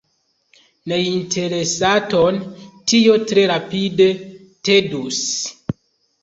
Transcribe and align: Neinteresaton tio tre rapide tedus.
Neinteresaton 0.93 2.39
tio 2.93 3.19
tre 3.33 3.45
rapide 3.53 4.09
tedus. 4.71 5.21